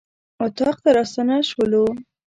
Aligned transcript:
اطاق 0.45 0.77
ته 0.83 0.89
راستانه 0.97 1.35
شولو. 1.49 1.83